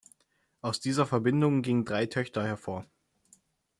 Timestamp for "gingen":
1.61-1.85